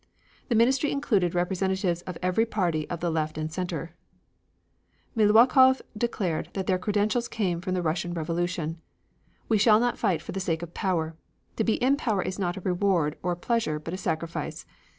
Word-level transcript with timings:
The 0.49 0.55
ministry 0.55 0.91
included 0.91 1.35
representatives 1.35 2.01
of 2.07 2.17
every 2.23 2.47
party 2.47 2.89
of 2.89 3.01
the 3.01 3.11
left 3.11 3.37
and 3.37 3.51
center. 3.51 3.93
Miliukov 5.15 5.81
declared 5.95 6.49
that 6.53 6.65
their 6.65 6.79
credentials 6.79 7.27
came 7.27 7.61
from 7.61 7.75
the 7.75 7.83
Russian 7.83 8.15
revolution: 8.15 8.81
"We 9.47 9.59
shall 9.59 9.79
not 9.79 9.99
fight 9.99 10.23
for 10.23 10.31
the 10.31 10.39
sake 10.39 10.63
of 10.63 10.73
power. 10.73 11.15
To 11.57 11.63
be 11.63 11.75
in 11.75 11.97
power 11.97 12.23
is 12.23 12.39
not 12.39 12.57
a 12.57 12.61
reward 12.61 13.15
or 13.21 13.35
pleasure 13.35 13.77
but 13.77 13.93
a 13.93 13.97
sacrifice. 13.97 14.65